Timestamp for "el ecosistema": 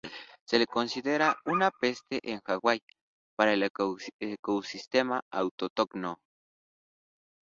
3.53-5.21